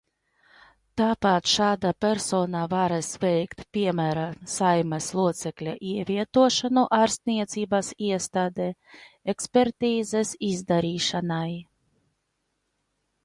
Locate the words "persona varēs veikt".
2.05-3.59